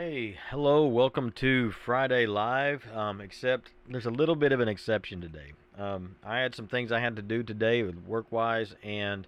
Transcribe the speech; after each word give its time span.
Hey, 0.00 0.38
hello, 0.50 0.86
welcome 0.86 1.32
to 1.32 1.72
Friday 1.72 2.24
Live. 2.24 2.86
Um, 2.94 3.20
except 3.20 3.72
there's 3.88 4.06
a 4.06 4.12
little 4.12 4.36
bit 4.36 4.52
of 4.52 4.60
an 4.60 4.68
exception 4.68 5.20
today. 5.20 5.54
Um, 5.76 6.14
I 6.24 6.38
had 6.38 6.54
some 6.54 6.68
things 6.68 6.92
I 6.92 7.00
had 7.00 7.16
to 7.16 7.22
do 7.22 7.42
today 7.42 7.82
with 7.82 7.96
work 8.06 8.30
wise 8.30 8.76
and 8.84 9.26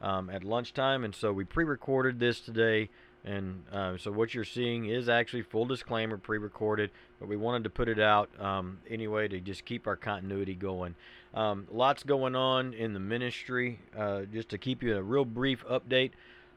um, 0.00 0.30
at 0.30 0.44
lunchtime, 0.44 1.02
and 1.02 1.12
so 1.12 1.32
we 1.32 1.42
pre 1.42 1.64
recorded 1.64 2.20
this 2.20 2.38
today. 2.38 2.88
And 3.24 3.64
uh, 3.72 3.98
so 3.98 4.12
what 4.12 4.32
you're 4.32 4.44
seeing 4.44 4.86
is 4.86 5.08
actually 5.08 5.42
full 5.42 5.64
disclaimer 5.64 6.18
pre 6.18 6.38
recorded, 6.38 6.92
but 7.18 7.28
we 7.28 7.36
wanted 7.36 7.64
to 7.64 7.70
put 7.70 7.88
it 7.88 7.98
out 7.98 8.30
um, 8.40 8.78
anyway 8.88 9.26
to 9.26 9.40
just 9.40 9.64
keep 9.64 9.88
our 9.88 9.96
continuity 9.96 10.54
going. 10.54 10.94
Um, 11.34 11.66
lots 11.68 12.04
going 12.04 12.36
on 12.36 12.74
in 12.74 12.92
the 12.94 13.00
ministry, 13.00 13.80
uh, 13.98 14.22
just 14.32 14.50
to 14.50 14.58
keep 14.58 14.84
you 14.84 14.96
a 14.96 15.02
real 15.02 15.24
brief 15.24 15.64
update. 15.66 16.12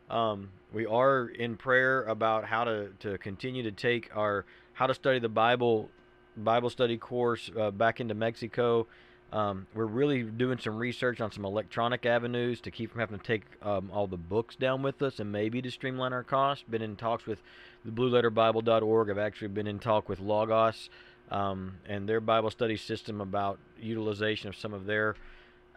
Um, 0.10 0.50
we 0.74 0.86
are 0.86 1.28
in 1.28 1.58
prayer 1.58 2.04
about 2.04 2.46
how 2.46 2.66
to, 2.66 2.90
to 3.00 3.18
continue 3.18 3.64
to 3.64 3.72
take 3.72 4.16
our 4.16 4.46
how 4.74 4.88
to 4.88 4.94
study 4.94 5.20
the 5.20 5.30
Bible 5.30 5.90
Bible 6.38 6.70
study 6.70 6.98
course 6.98 7.50
uh, 7.58 7.72
back 7.72 8.00
into 8.00 8.14
Mexico. 8.14 8.88
Um, 9.32 9.68
we're 9.74 9.86
really 9.86 10.24
doing 10.24 10.60
some 10.60 10.78
research 10.78 11.20
on 11.20 11.32
some 11.32 11.46
electronic 11.46 12.06
avenues 12.06 12.62
to 12.62 12.72
keep 12.72 12.92
from 12.92 13.00
having 13.00 13.20
to 13.20 13.26
take 13.26 13.44
um, 13.62 13.90
all 13.92 14.08
the 14.08 14.18
books 14.18 14.56
down 14.56 14.82
with 14.82 15.02
us 15.02 15.20
and 15.20 15.32
maybe 15.32 15.62
to 15.62 15.72
streamline 15.72 16.14
our 16.14 16.24
costs. 16.24 16.64
Been 16.70 16.82
in 16.82 16.96
talks 16.96 17.26
with 17.26 17.42
the 17.84 17.92
BlueLetterBible.org. 17.92 19.10
I've 19.10 19.18
actually 19.18 19.48
been 19.50 19.68
in 19.68 19.80
talk 19.80 20.08
with 20.08 20.20
Logos 20.20 20.90
um, 21.32 21.78
and 21.88 22.08
their 22.08 22.22
Bible 22.22 22.52
study 22.52 22.78
system 22.78 23.20
about 23.20 23.60
utilization 23.80 24.50
of 24.50 24.56
some 24.56 24.74
of 24.74 24.86
their 24.86 25.16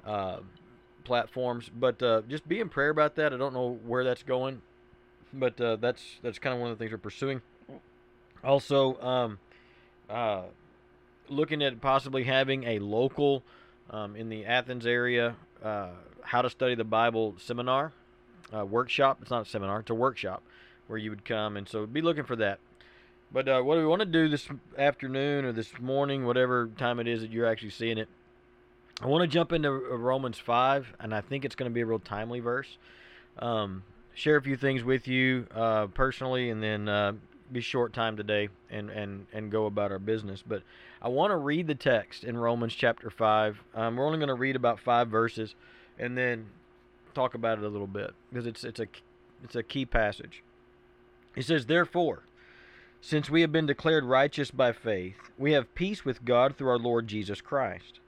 uh, 0.04 0.38
platforms. 1.04 1.70
But 1.74 2.02
uh, 2.02 2.22
just 2.28 2.48
be 2.48 2.60
in 2.60 2.68
prayer 2.68 2.90
about 2.90 3.16
that. 3.16 3.32
I 3.32 3.36
don't 3.36 3.54
know 3.54 3.78
where 3.84 4.04
that's 4.04 4.22
going, 4.22 4.62
but 5.32 5.60
uh, 5.60 5.76
that's 5.76 6.02
that's 6.22 6.38
kind 6.38 6.54
of 6.54 6.60
one 6.60 6.70
of 6.70 6.78
the 6.78 6.82
things 6.82 6.92
we're 6.92 6.98
pursuing. 6.98 7.42
Also, 8.44 9.00
um, 9.00 9.38
uh, 10.08 10.42
looking 11.28 11.62
at 11.62 11.80
possibly 11.80 12.24
having 12.24 12.64
a 12.64 12.78
local 12.78 13.42
um, 13.90 14.16
in 14.16 14.28
the 14.28 14.44
Athens 14.44 14.86
area 14.86 15.34
uh, 15.62 15.88
how 16.22 16.42
to 16.42 16.50
study 16.50 16.74
the 16.74 16.84
Bible 16.84 17.34
seminar 17.38 17.92
uh, 18.54 18.64
workshop. 18.64 19.18
It's 19.22 19.30
not 19.30 19.46
a 19.46 19.48
seminar; 19.48 19.80
it's 19.80 19.90
a 19.90 19.94
workshop 19.94 20.42
where 20.86 20.98
you 20.98 21.10
would 21.10 21.24
come, 21.24 21.56
and 21.56 21.68
so 21.68 21.86
be 21.86 22.00
looking 22.00 22.24
for 22.24 22.36
that. 22.36 22.58
But 23.30 23.48
uh, 23.48 23.60
what 23.60 23.74
do 23.74 23.80
we 23.80 23.86
want 23.86 24.00
to 24.00 24.06
do 24.06 24.28
this 24.28 24.48
afternoon 24.78 25.44
or 25.44 25.52
this 25.52 25.78
morning, 25.78 26.24
whatever 26.24 26.70
time 26.78 26.98
it 26.98 27.06
is 27.06 27.20
that 27.20 27.30
you're 27.30 27.46
actually 27.46 27.70
seeing 27.70 27.98
it? 27.98 28.08
I 29.00 29.06
want 29.06 29.22
to 29.22 29.28
jump 29.28 29.52
into 29.52 29.70
Romans 29.70 30.38
5, 30.38 30.94
and 30.98 31.14
I 31.14 31.20
think 31.20 31.44
it's 31.44 31.54
going 31.54 31.70
to 31.70 31.74
be 31.74 31.82
a 31.82 31.86
real 31.86 32.00
timely 32.00 32.40
verse. 32.40 32.78
Um, 33.38 33.84
share 34.12 34.36
a 34.36 34.42
few 34.42 34.56
things 34.56 34.82
with 34.82 35.06
you 35.06 35.46
uh, 35.54 35.86
personally, 35.86 36.50
and 36.50 36.60
then 36.60 36.88
uh, 36.88 37.12
be 37.52 37.60
short 37.60 37.92
time 37.92 38.16
today 38.16 38.48
and, 38.70 38.90
and, 38.90 39.26
and 39.32 39.52
go 39.52 39.66
about 39.66 39.92
our 39.92 40.00
business. 40.00 40.42
But 40.44 40.64
I 41.00 41.08
want 41.08 41.30
to 41.30 41.36
read 41.36 41.68
the 41.68 41.76
text 41.76 42.24
in 42.24 42.36
Romans 42.36 42.74
chapter 42.74 43.08
5. 43.08 43.62
Um, 43.72 43.96
we're 43.96 44.04
only 44.04 44.18
going 44.18 44.28
to 44.28 44.34
read 44.34 44.56
about 44.56 44.80
five 44.80 45.06
verses 45.06 45.54
and 45.96 46.18
then 46.18 46.46
talk 47.14 47.34
about 47.34 47.58
it 47.58 47.64
a 47.64 47.68
little 47.68 47.86
bit 47.86 48.14
because 48.32 48.48
it's, 48.48 48.64
it's, 48.64 48.80
a, 48.80 48.86
it's 49.44 49.54
a 49.54 49.62
key 49.62 49.86
passage. 49.86 50.42
He 51.36 51.42
says, 51.42 51.66
Therefore, 51.66 52.24
since 53.00 53.30
we 53.30 53.42
have 53.42 53.52
been 53.52 53.66
declared 53.66 54.04
righteous 54.04 54.50
by 54.50 54.72
faith, 54.72 55.30
we 55.38 55.52
have 55.52 55.72
peace 55.76 56.04
with 56.04 56.24
God 56.24 56.56
through 56.56 56.70
our 56.70 56.78
Lord 56.78 57.06
Jesus 57.06 57.40
Christ 57.40 58.00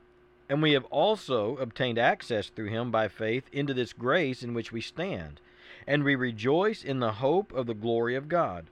and 0.50 0.60
we 0.60 0.72
have 0.72 0.84
also 0.86 1.56
obtained 1.58 1.96
access 1.96 2.48
through 2.48 2.66
him 2.66 2.90
by 2.90 3.06
faith 3.06 3.44
into 3.52 3.72
this 3.72 3.92
grace 3.92 4.42
in 4.42 4.52
which 4.52 4.72
we 4.72 4.80
stand. 4.80 5.40
And 5.86 6.02
we 6.02 6.16
rejoice 6.16 6.82
in 6.82 6.98
the 6.98 7.12
hope 7.12 7.52
of 7.52 7.66
the 7.66 7.74
glory 7.74 8.16
of 8.16 8.28
God. 8.28 8.66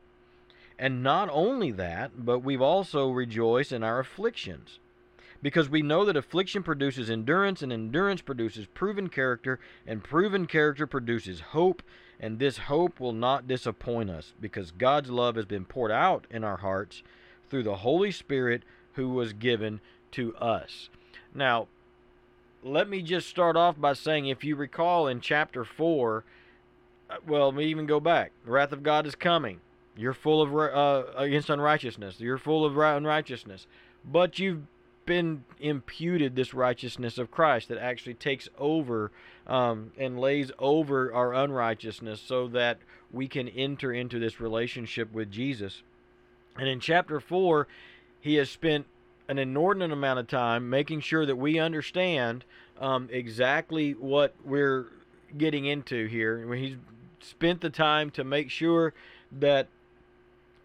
And 0.76 1.04
not 1.04 1.28
only 1.30 1.70
that, 1.70 2.24
but 2.26 2.40
we've 2.40 2.60
also 2.60 3.10
rejoiced 3.10 3.70
in 3.70 3.84
our 3.84 4.00
afflictions. 4.00 4.80
Because 5.40 5.68
we 5.68 5.80
know 5.80 6.04
that 6.04 6.16
affliction 6.16 6.64
produces 6.64 7.08
endurance, 7.08 7.62
and 7.62 7.72
endurance 7.72 8.22
produces 8.22 8.66
proven 8.74 9.08
character, 9.08 9.60
and 9.86 10.02
proven 10.02 10.48
character 10.48 10.84
produces 10.84 11.40
hope. 11.40 11.84
And 12.18 12.40
this 12.40 12.58
hope 12.58 12.98
will 12.98 13.12
not 13.12 13.46
disappoint 13.46 14.10
us, 14.10 14.32
because 14.40 14.72
God's 14.72 15.10
love 15.10 15.36
has 15.36 15.44
been 15.44 15.64
poured 15.64 15.92
out 15.92 16.26
in 16.28 16.42
our 16.42 16.56
hearts 16.56 17.04
through 17.48 17.62
the 17.62 17.76
Holy 17.76 18.10
Spirit 18.10 18.64
who 18.94 19.10
was 19.10 19.32
given 19.32 19.80
to 20.10 20.34
us. 20.38 20.88
Now, 21.34 21.68
let 22.62 22.88
me 22.88 23.02
just 23.02 23.28
start 23.28 23.56
off 23.56 23.80
by 23.80 23.92
saying 23.92 24.26
if 24.26 24.44
you 24.44 24.56
recall 24.56 25.06
in 25.06 25.20
chapter 25.20 25.64
4, 25.64 26.24
uh, 27.10 27.16
well, 27.26 27.58
even 27.60 27.86
go 27.86 28.00
back. 28.00 28.32
The 28.44 28.50
wrath 28.50 28.72
of 28.72 28.82
God 28.82 29.06
is 29.06 29.14
coming. 29.14 29.60
You're 29.96 30.14
full 30.14 30.42
of 30.42 30.54
uh, 30.54 31.10
against 31.16 31.50
unrighteousness. 31.50 32.20
You're 32.20 32.38
full 32.38 32.64
of 32.64 32.76
unrighteousness. 32.76 33.66
But 34.04 34.38
you've 34.38 34.62
been 35.06 35.44
imputed 35.58 36.36
this 36.36 36.52
righteousness 36.52 37.18
of 37.18 37.30
Christ 37.30 37.68
that 37.68 37.78
actually 37.78 38.14
takes 38.14 38.48
over 38.58 39.10
um, 39.46 39.92
and 39.98 40.20
lays 40.20 40.52
over 40.58 41.12
our 41.12 41.34
unrighteousness 41.34 42.20
so 42.20 42.46
that 42.48 42.78
we 43.10 43.26
can 43.26 43.48
enter 43.48 43.92
into 43.92 44.18
this 44.18 44.38
relationship 44.38 45.10
with 45.12 45.30
Jesus. 45.30 45.82
And 46.56 46.68
in 46.68 46.78
chapter 46.78 47.20
4, 47.20 47.66
he 48.20 48.34
has 48.34 48.50
spent 48.50 48.86
an 49.28 49.38
inordinate 49.38 49.92
amount 49.92 50.18
of 50.18 50.26
time 50.26 50.70
making 50.70 51.00
sure 51.00 51.26
that 51.26 51.36
we 51.36 51.58
understand 51.58 52.44
um, 52.80 53.08
exactly 53.12 53.92
what 53.92 54.34
we're 54.44 54.86
getting 55.36 55.66
into 55.66 56.06
here. 56.06 56.54
He's 56.54 56.76
spent 57.20 57.60
the 57.60 57.70
time 57.70 58.10
to 58.12 58.24
make 58.24 58.50
sure 58.50 58.94
that 59.32 59.68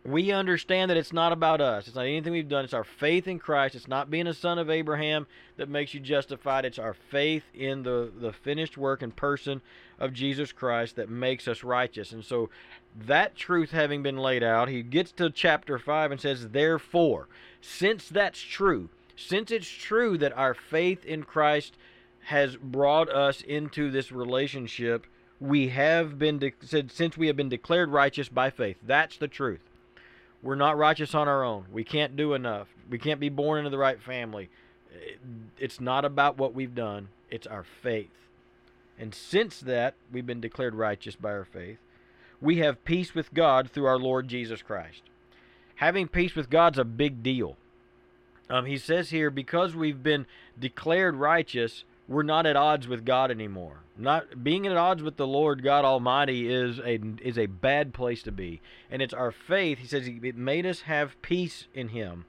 we 0.06 0.32
understand 0.32 0.92
that 0.92 0.98
it's 0.98 1.14
not 1.14 1.32
about 1.32 1.62
us. 1.62 1.88
It's 1.88 1.96
not 1.96 2.06
anything 2.06 2.34
we've 2.34 2.50
done. 2.50 2.66
It's 2.66 2.74
our 2.74 2.84
faith 2.84 3.28
in 3.28 3.40
Christ. 3.40 3.76
It's 3.76 3.88
not 3.88 4.12
being 4.12 4.28
a 4.28 4.34
son 4.34 4.60
of 4.60 4.70
Abraham 4.70 5.28
that 5.56 5.70
makes 5.70 5.94
you 5.94 6.02
justified. 6.02 6.66
It's 6.66 6.80
our 6.80 6.94
faith 6.94 7.44
in 7.54 7.84
the, 7.84 8.12
the 8.20 8.34
finished 8.34 8.78
work 8.78 9.02
and 9.02 9.16
person 9.16 9.62
of 10.00 10.12
Jesus 10.12 10.52
Christ 10.52 10.98
that 10.98 11.10
makes 11.10 11.48
us 11.48 11.64
righteous. 11.64 12.12
And 12.12 12.24
so, 12.24 12.50
that 12.96 13.36
truth 13.36 13.72
having 13.72 14.04
been 14.04 14.18
laid 14.18 14.44
out, 14.44 14.68
he 14.68 14.84
gets 14.84 15.12
to 15.14 15.30
chapter 15.30 15.80
5 15.80 16.12
and 16.12 16.22
says, 16.22 16.50
Therefore, 16.50 17.28
since 17.62 18.10
that's 18.10 18.42
true, 18.42 18.90
since 19.16 19.52
it's 19.52 19.68
true 19.68 20.18
that 20.18 20.38
our 20.38 20.54
faith 20.54 21.06
in 21.06 21.24
Christ 21.24 21.76
has 22.26 22.56
brought 22.58 23.10
us 23.10 23.42
into 23.42 23.90
this 23.90 24.12
relationship, 24.12 25.08
we 25.40 25.70
have 25.70 26.20
been 26.20 26.40
de- 26.40 26.54
said 26.62 26.92
since 26.92 27.18
we 27.18 27.28
have 27.28 27.36
been 27.36 27.50
declared 27.50 27.90
righteous 27.90 28.30
by 28.30 28.50
faith. 28.50 28.78
That's 28.84 29.18
the 29.18 29.28
truth. 29.28 29.62
We're 30.44 30.56
not 30.56 30.78
righteous 30.78 31.16
on 31.16 31.28
our 31.28 31.44
own. 31.44 31.66
We 31.72 31.86
can't 31.86 32.18
do 32.18 32.34
enough. 32.34 32.68
We 32.90 33.00
can't 33.00 33.20
be 33.20 33.30
born 33.30 33.60
into 33.60 33.70
the 33.70 33.78
right 33.78 34.02
family. 34.02 34.50
It's 35.58 35.80
not 35.80 36.06
about 36.06 36.38
what 36.38 36.54
we've 36.54 36.76
done, 36.76 37.08
it's 37.32 37.48
our 37.48 37.64
faith. 37.64 38.12
And 39.00 39.16
since 39.16 39.60
that, 39.62 39.96
we've 40.12 40.28
been 40.28 40.42
declared 40.42 40.76
righteous 40.76 41.16
by 41.16 41.32
our 41.32 41.46
faith, 41.46 41.80
we 42.40 42.58
have 42.58 42.86
peace 42.86 43.16
with 43.16 43.34
God 43.34 43.72
through 43.72 43.86
our 43.86 43.98
Lord 43.98 44.28
Jesus 44.28 44.62
Christ. 44.62 45.02
Having 45.76 46.10
peace 46.10 46.36
with 46.36 46.50
God's 46.50 46.78
a 46.78 46.84
big 46.84 47.24
deal. 47.24 47.58
Um, 48.50 48.66
he 48.66 48.78
says 48.78 49.10
here, 49.10 49.32
because 49.32 49.74
we've 49.74 50.04
been 50.04 50.28
declared 50.60 51.16
righteous, 51.16 51.86
we're 52.08 52.24
not 52.24 52.46
at 52.46 52.56
odds 52.56 52.88
with 52.88 53.06
God 53.06 53.32
anymore. 53.32 53.80
Not 53.98 54.44
being 54.44 54.68
at 54.68 54.76
odds 54.76 55.04
with 55.04 55.18
the 55.18 55.28
Lord 55.28 55.64
God 55.64 55.86
Almighty 55.86 56.52
is 56.52 56.80
a 56.80 57.00
is 57.22 57.38
a 57.38 57.46
bad 57.46 57.94
place 57.94 58.24
to 58.24 58.32
be. 58.32 58.62
And 58.90 59.02
it's 59.02 59.14
our 59.14 59.32
faith. 59.32 59.80
He 59.80 59.88
says 59.88 60.08
it 60.08 60.36
made 60.36 60.66
us 60.66 60.82
have 60.82 61.22
peace 61.22 61.68
in 61.74 61.90
him. 61.90 62.26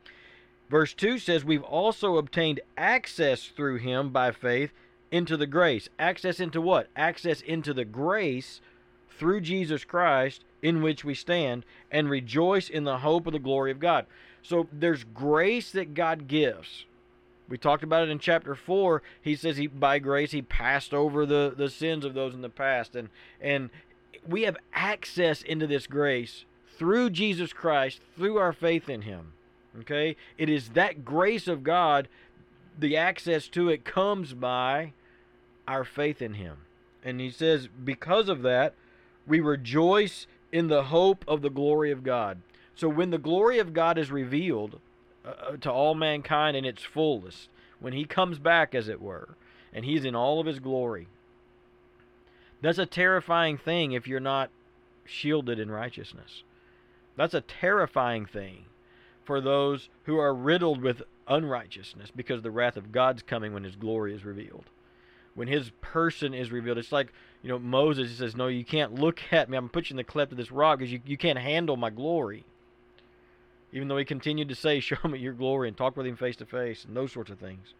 Verse 0.70 0.94
2 0.94 1.18
says 1.18 1.44
we've 1.44 1.62
also 1.62 2.16
obtained 2.16 2.60
access 2.76 3.46
through 3.46 3.78
him 3.78 4.10
by 4.10 4.30
faith 4.30 4.72
into 5.10 5.36
the 5.36 5.46
grace. 5.46 5.88
Access 5.98 6.40
into 6.40 6.60
what? 6.60 6.88
Access 6.96 7.40
into 7.40 7.72
the 7.72 7.84
grace 7.84 8.60
through 9.18 9.40
Jesus 9.40 9.84
Christ 9.84 10.44
in 10.62 10.82
which 10.82 11.04
we 11.04 11.14
stand 11.14 11.64
and 11.90 12.10
rejoice 12.10 12.68
in 12.68 12.84
the 12.84 12.98
hope 12.98 13.26
of 13.26 13.32
the 13.32 13.38
glory 13.38 13.70
of 13.70 13.78
God. 13.78 14.06
So 14.42 14.68
there's 14.72 15.04
grace 15.04 15.70
that 15.72 15.94
God 15.94 16.26
gives 16.26 16.84
we 17.48 17.58
talked 17.58 17.82
about 17.82 18.04
it 18.04 18.10
in 18.10 18.18
chapter 18.18 18.54
four. 18.54 19.02
He 19.20 19.36
says 19.36 19.56
he 19.56 19.66
by 19.66 19.98
grace 19.98 20.32
he 20.32 20.42
passed 20.42 20.94
over 20.94 21.26
the, 21.26 21.52
the 21.56 21.68
sins 21.68 22.04
of 22.04 22.14
those 22.14 22.34
in 22.34 22.42
the 22.42 22.48
past. 22.48 22.96
And 22.96 23.08
and 23.40 23.70
we 24.26 24.42
have 24.42 24.56
access 24.72 25.42
into 25.42 25.66
this 25.66 25.86
grace 25.86 26.44
through 26.78 27.10
Jesus 27.10 27.52
Christ, 27.52 28.00
through 28.16 28.38
our 28.38 28.52
faith 28.52 28.88
in 28.88 29.02
him. 29.02 29.32
Okay? 29.80 30.16
It 30.38 30.48
is 30.48 30.70
that 30.70 31.04
grace 31.04 31.48
of 31.48 31.62
God, 31.62 32.08
the 32.78 32.96
access 32.96 33.48
to 33.48 33.68
it 33.68 33.84
comes 33.84 34.34
by 34.34 34.92
our 35.68 35.84
faith 35.84 36.22
in 36.22 36.34
him. 36.34 36.58
And 37.04 37.20
he 37.20 37.30
says, 37.30 37.68
because 37.84 38.28
of 38.28 38.42
that, 38.42 38.74
we 39.26 39.40
rejoice 39.40 40.26
in 40.52 40.68
the 40.68 40.84
hope 40.84 41.24
of 41.28 41.42
the 41.42 41.50
glory 41.50 41.90
of 41.90 42.02
God. 42.02 42.38
So 42.74 42.88
when 42.88 43.10
the 43.10 43.18
glory 43.18 43.58
of 43.58 43.72
God 43.72 43.98
is 43.98 44.10
revealed, 44.10 44.80
uh, 45.24 45.28
uh, 45.28 45.56
to 45.58 45.70
all 45.70 45.94
mankind 45.94 46.56
in 46.56 46.64
its 46.64 46.82
fullest 46.82 47.48
when 47.80 47.92
he 47.92 48.04
comes 48.04 48.38
back, 48.38 48.74
as 48.74 48.88
it 48.88 49.00
were, 49.00 49.36
and 49.72 49.84
he's 49.84 50.04
in 50.04 50.14
all 50.14 50.40
of 50.40 50.46
his 50.46 50.58
glory. 50.58 51.08
That's 52.60 52.78
a 52.78 52.86
terrifying 52.86 53.58
thing 53.58 53.92
if 53.92 54.06
you're 54.06 54.20
not 54.20 54.50
shielded 55.04 55.58
in 55.58 55.70
righteousness. 55.70 56.42
That's 57.16 57.34
a 57.34 57.42
terrifying 57.42 58.26
thing 58.26 58.64
for 59.24 59.40
those 59.40 59.88
who 60.04 60.18
are 60.18 60.34
riddled 60.34 60.82
with 60.82 61.02
unrighteousness 61.28 62.10
because 62.14 62.42
the 62.42 62.50
wrath 62.50 62.76
of 62.76 62.92
God's 62.92 63.22
coming 63.22 63.52
when 63.52 63.64
his 63.64 63.76
glory 63.76 64.14
is 64.14 64.24
revealed. 64.24 64.64
When 65.34 65.48
his 65.48 65.70
person 65.80 66.32
is 66.32 66.52
revealed, 66.52 66.78
it's 66.78 66.92
like, 66.92 67.12
you 67.42 67.48
know, 67.48 67.58
Moses 67.58 68.18
says, 68.18 68.36
No, 68.36 68.46
you 68.46 68.64
can't 68.64 68.94
look 68.94 69.20
at 69.32 69.48
me. 69.48 69.56
I'm 69.56 69.68
putting 69.68 69.96
the 69.96 70.04
cleft 70.04 70.32
of 70.32 70.38
this 70.38 70.52
rock 70.52 70.78
because 70.78 70.92
you, 70.92 71.00
you 71.04 71.16
can't 71.16 71.38
handle 71.38 71.76
my 71.76 71.90
glory. 71.90 72.44
Even 73.74 73.88
though 73.88 73.98
he 73.98 74.06
continued 74.06 74.48
to 74.48 74.54
say, 74.54 74.80
Show 74.80 74.96
me 75.06 75.18
your 75.18 75.34
glory 75.34 75.68
and 75.68 75.76
talk 75.76 75.96
with 75.96 76.06
him 76.06 76.16
face 76.16 76.36
to 76.36 76.46
face 76.46 76.86
and 76.86 76.96
those 76.96 77.12
sorts 77.12 77.30
of 77.30 77.38
things. 77.38 77.74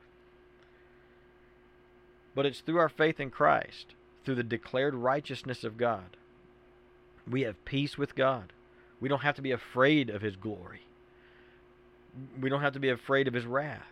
But 2.35 2.45
it's 2.45 2.61
through 2.61 2.79
our 2.79 2.91
faith 2.91 3.19
in 3.19 3.31
Christ, 3.31 3.95
through 4.25 4.35
the 4.35 4.43
declared 4.43 4.95
righteousness 4.95 5.65
of 5.65 5.79
God, 5.79 6.19
we 7.27 7.43
have 7.43 7.65
peace 7.65 7.97
with 7.97 8.15
God. 8.15 8.53
We 9.01 9.09
don't 9.09 9.23
have 9.23 9.37
to 9.37 9.43
be 9.43 9.53
afraid 9.53 10.11
of 10.11 10.21
his 10.21 10.37
glory 10.37 10.83
we 12.41 12.49
don't 12.49 12.61
have 12.61 12.73
to 12.75 12.81
be 12.81 12.91
afraid 12.91 13.29
of 13.29 13.35
his 13.35 13.47
wrath. 13.47 13.83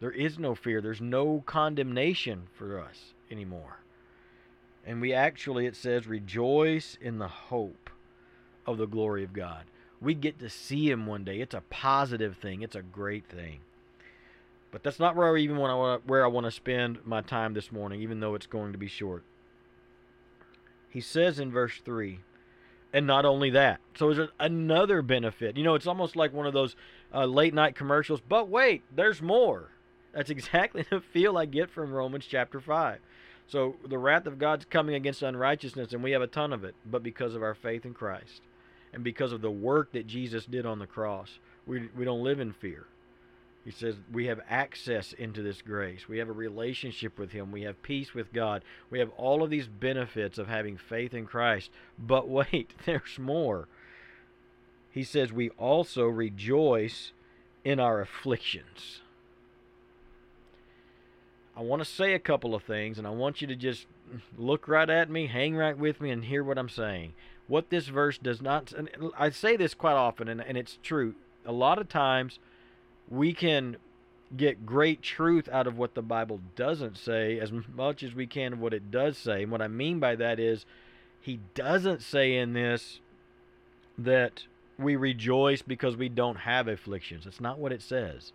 There 0.00 0.10
is 0.10 0.38
no 0.38 0.54
fear. 0.54 0.80
There's 0.80 1.00
no 1.00 1.42
condemnation 1.46 2.48
for 2.54 2.80
us 2.80 3.14
anymore. 3.30 3.78
And 4.86 5.00
we 5.00 5.14
actually, 5.14 5.66
it 5.66 5.76
says, 5.76 6.06
rejoice 6.06 6.98
in 7.00 7.18
the 7.18 7.28
hope 7.28 7.90
of 8.66 8.76
the 8.76 8.86
glory 8.86 9.24
of 9.24 9.32
God. 9.32 9.64
We 10.04 10.14
get 10.14 10.38
to 10.40 10.50
see 10.50 10.90
him 10.90 11.06
one 11.06 11.24
day. 11.24 11.40
It's 11.40 11.54
a 11.54 11.62
positive 11.70 12.36
thing. 12.36 12.60
It's 12.60 12.76
a 12.76 12.82
great 12.82 13.26
thing. 13.26 13.60
But 14.70 14.82
that's 14.82 15.00
not 15.00 15.16
where 15.16 15.34
I 15.34 15.38
even 15.38 15.56
want 15.56 16.02
to, 16.02 16.06
where 16.06 16.24
I 16.24 16.28
want 16.28 16.44
to 16.44 16.50
spend 16.50 16.98
my 17.06 17.22
time 17.22 17.54
this 17.54 17.72
morning, 17.72 18.02
even 18.02 18.20
though 18.20 18.34
it's 18.34 18.46
going 18.46 18.72
to 18.72 18.78
be 18.78 18.88
short. 18.88 19.22
He 20.90 21.00
says 21.00 21.38
in 21.38 21.50
verse 21.50 21.80
3, 21.82 22.20
and 22.92 23.06
not 23.06 23.24
only 23.24 23.50
that. 23.50 23.80
So 23.96 24.12
there's 24.12 24.28
another 24.38 25.00
benefit. 25.00 25.56
You 25.56 25.64
know, 25.64 25.74
it's 25.74 25.86
almost 25.86 26.16
like 26.16 26.34
one 26.34 26.46
of 26.46 26.52
those 26.52 26.76
uh, 27.14 27.24
late 27.24 27.54
night 27.54 27.74
commercials. 27.74 28.20
But 28.20 28.48
wait, 28.48 28.82
there's 28.94 29.22
more. 29.22 29.70
That's 30.12 30.30
exactly 30.30 30.84
the 30.90 31.00
feel 31.00 31.38
I 31.38 31.46
get 31.46 31.70
from 31.70 31.92
Romans 31.92 32.26
chapter 32.26 32.60
5. 32.60 32.98
So 33.46 33.76
the 33.88 33.98
wrath 33.98 34.26
of 34.26 34.38
God's 34.38 34.66
coming 34.66 34.94
against 34.94 35.22
unrighteousness, 35.22 35.92
and 35.92 36.02
we 36.02 36.10
have 36.10 36.22
a 36.22 36.26
ton 36.26 36.52
of 36.52 36.62
it, 36.62 36.74
but 36.84 37.02
because 37.02 37.34
of 37.34 37.42
our 37.42 37.54
faith 37.54 37.86
in 37.86 37.94
Christ 37.94 38.42
and 38.94 39.04
because 39.04 39.32
of 39.32 39.40
the 39.40 39.50
work 39.50 39.92
that 39.92 40.06
Jesus 40.06 40.46
did 40.46 40.64
on 40.64 40.78
the 40.78 40.86
cross, 40.86 41.38
we, 41.66 41.88
we 41.96 42.04
don't 42.04 42.22
live 42.22 42.40
in 42.40 42.52
fear. 42.52 42.86
He 43.64 43.70
says 43.70 43.96
we 44.12 44.26
have 44.26 44.40
access 44.48 45.12
into 45.14 45.42
this 45.42 45.62
grace. 45.62 46.06
We 46.08 46.18
have 46.18 46.28
a 46.28 46.32
relationship 46.32 47.18
with 47.18 47.32
Him. 47.32 47.50
We 47.50 47.62
have 47.62 47.82
peace 47.82 48.12
with 48.12 48.32
God. 48.32 48.62
We 48.90 48.98
have 48.98 49.10
all 49.16 49.42
of 49.42 49.50
these 49.50 49.66
benefits 49.66 50.38
of 50.38 50.48
having 50.48 50.76
faith 50.76 51.14
in 51.14 51.26
Christ. 51.26 51.70
But 51.98 52.28
wait, 52.28 52.72
there's 52.84 53.18
more. 53.18 53.68
He 54.90 55.02
says 55.02 55.32
we 55.32 55.50
also 55.50 56.04
rejoice 56.04 57.12
in 57.64 57.80
our 57.80 58.00
afflictions. 58.00 59.00
I 61.56 61.62
want 61.62 61.80
to 61.80 61.88
say 61.88 62.12
a 62.12 62.18
couple 62.18 62.54
of 62.54 62.64
things, 62.64 62.98
and 62.98 63.06
I 63.06 63.10
want 63.10 63.40
you 63.40 63.46
to 63.46 63.56
just 63.56 63.86
look 64.36 64.68
right 64.68 64.88
at 64.88 65.10
me, 65.10 65.26
hang 65.26 65.56
right 65.56 65.76
with 65.76 66.00
me, 66.00 66.10
and 66.10 66.24
hear 66.24 66.44
what 66.44 66.58
I'm 66.58 66.68
saying. 66.68 67.14
What 67.46 67.70
this 67.70 67.88
verse 67.88 68.18
does 68.18 68.40
not, 68.40 68.72
and 68.72 68.88
I 69.18 69.30
say 69.30 69.56
this 69.56 69.74
quite 69.74 69.94
often, 69.94 70.28
and, 70.28 70.40
and 70.40 70.56
it's 70.56 70.78
true. 70.82 71.14
A 71.44 71.52
lot 71.52 71.78
of 71.78 71.88
times, 71.88 72.38
we 73.08 73.34
can 73.34 73.76
get 74.36 74.66
great 74.66 75.02
truth 75.02 75.48
out 75.48 75.66
of 75.66 75.76
what 75.76 75.94
the 75.94 76.02
Bible 76.02 76.40
doesn't 76.56 76.96
say 76.96 77.38
as 77.38 77.52
much 77.74 78.02
as 78.02 78.14
we 78.14 78.26
can 78.26 78.54
of 78.54 78.60
what 78.60 78.74
it 78.74 78.90
does 78.90 79.18
say. 79.18 79.42
And 79.42 79.52
what 79.52 79.62
I 79.62 79.68
mean 79.68 80.00
by 80.00 80.16
that 80.16 80.40
is, 80.40 80.64
he 81.20 81.40
doesn't 81.54 82.02
say 82.02 82.36
in 82.36 82.52
this 82.52 83.00
that 83.96 84.44
we 84.78 84.96
rejoice 84.96 85.62
because 85.62 85.96
we 85.96 86.08
don't 86.08 86.38
have 86.40 86.66
afflictions. 86.66 87.24
That's 87.24 87.40
not 87.40 87.58
what 87.58 87.72
it 87.72 87.82
says. 87.82 88.32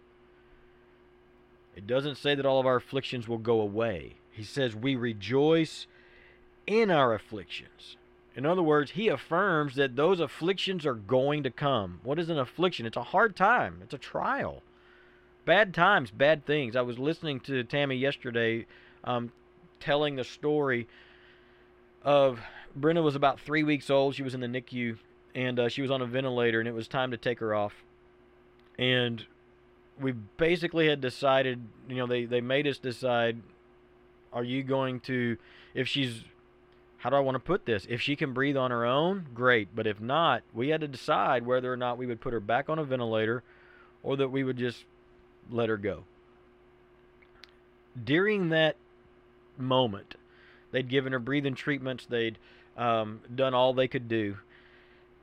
It 1.76 1.86
doesn't 1.86 2.16
say 2.16 2.36
that 2.36 2.46
all 2.46 2.60
of 2.60 2.66
our 2.66 2.78
afflictions 2.78 3.28
will 3.28 3.38
go 3.38 3.62
away. 3.62 4.16
He 4.32 4.44
says 4.44 4.76
we 4.76 4.96
rejoice 4.96 5.88
in 6.68 6.92
our 6.92 7.14
afflictions. 7.14 7.98
In 8.36 8.46
other 8.46 8.62
words, 8.62 8.92
he 8.92 9.08
affirms 9.08 9.76
that 9.76 9.96
those 9.96 10.20
afflictions 10.20 10.86
are 10.86 10.94
going 10.94 11.44
to 11.44 11.50
come. 11.50 12.00
What 12.04 12.20
is 12.20 12.30
an 12.30 12.40
affliction? 12.40 12.86
It's 12.86 12.98
a 12.98 13.04
hard 13.04 13.36
time, 13.36 13.80
it's 13.84 13.94
a 13.94 13.98
trial. 13.98 14.62
Bad 15.46 15.74
times, 15.74 16.12
bad 16.12 16.46
things. 16.46 16.76
I 16.76 16.82
was 16.82 17.00
listening 17.00 17.40
to 17.42 17.64
Tammy 17.64 17.96
yesterday 17.96 18.66
um, 19.04 19.32
telling 19.80 20.16
the 20.16 20.24
story 20.24 20.88
of 22.04 22.40
Brenna 22.80 23.04
was 23.04 23.16
about 23.16 23.40
three 23.40 23.64
weeks 23.64 23.90
old. 23.90 24.16
She 24.16 24.24
was 24.24 24.34
in 24.34 24.42
the 24.42 24.48
NICU 24.48 24.98
and 25.36 25.60
uh, 25.60 25.70
she 25.70 25.82
was 25.82 25.92
on 25.92 26.02
a 26.02 26.06
ventilator, 26.06 26.60
and 26.60 26.68
it 26.68 26.74
was 26.74 26.88
time 26.88 27.12
to 27.12 27.18
take 27.18 27.40
her 27.40 27.54
off. 27.54 27.74
And 28.78 29.26
we 30.00 30.12
basically 30.12 30.88
had 30.88 31.02
decided, 31.02 31.62
you 31.88 31.98
know, 31.98 32.08
they, 32.08 32.26
they 32.26 32.42
made 32.42 32.68
us 32.68 32.78
decide 32.78 33.42
are 34.34 34.44
you 34.44 34.64
going 34.64 35.00
to, 35.02 35.38
if 35.74 35.88
she's 35.88 36.24
how 37.00 37.10
do 37.10 37.16
I 37.16 37.22
want 37.22 37.36
to 37.36 37.40
put 37.40 37.66
this? 37.66 37.88
If 37.90 38.02
she 38.02 38.18
can 38.18 38.34
breathe 38.34 38.58
on 38.58 38.72
her 38.72 38.86
own, 38.86 39.28
great. 39.34 39.70
But 39.74 39.88
if 39.88 40.02
not, 40.02 40.44
we 40.54 40.68
had 40.68 40.82
to 40.82 40.88
decide 40.88 41.46
whether 41.46 41.72
or 41.72 41.78
not 41.78 41.98
we 41.98 42.06
would 42.06 42.20
put 42.20 42.34
her 42.34 42.42
back 42.42 42.70
on 42.70 42.78
a 42.78 42.84
ventilator 42.84 43.42
or 44.04 44.18
that 44.18 44.28
we 44.28 44.44
would 44.44 44.58
just 44.58 44.84
let 45.50 45.70
her 45.70 45.78
go. 45.78 46.04
During 48.02 48.50
that 48.50 48.76
moment, 49.58 50.16
they'd 50.72 50.90
given 50.90 51.14
her 51.14 51.20
breathing 51.20 51.56
treatments, 51.56 52.06
they'd 52.06 52.38
um, 52.78 53.22
done 53.34 53.54
all 53.54 53.74
they 53.74 53.88
could 53.88 54.10
do, 54.10 54.38